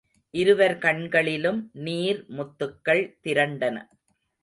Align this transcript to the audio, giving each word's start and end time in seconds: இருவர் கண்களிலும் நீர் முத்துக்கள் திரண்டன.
இருவர் 0.33 0.75
கண்களிலும் 0.77 1.69
நீர் 1.73 2.25
முத்துக்கள் 2.29 3.03
திரண்டன. 3.23 3.77